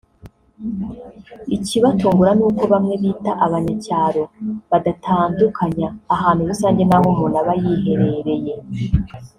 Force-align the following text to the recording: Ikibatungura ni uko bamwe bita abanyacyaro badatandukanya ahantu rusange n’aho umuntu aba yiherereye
Ikibatungura 1.55 2.31
ni 2.37 2.43
uko 2.49 2.63
bamwe 2.71 2.93
bita 3.01 3.31
abanyacyaro 3.45 4.23
badatandukanya 4.71 5.87
ahantu 6.15 6.41
rusange 6.49 6.81
n’aho 6.85 7.05
umuntu 7.13 7.35
aba 7.41 7.53
yiherereye 7.61 8.53